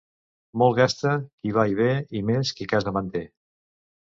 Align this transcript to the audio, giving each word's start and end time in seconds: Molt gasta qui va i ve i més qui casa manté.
Molt 0.61 0.79
gasta 0.79 1.11
qui 1.25 1.53
va 1.59 1.67
i 1.73 1.77
ve 1.81 1.91
i 2.21 2.23
més 2.31 2.53
qui 2.61 2.69
casa 2.73 2.95
manté. 2.97 3.23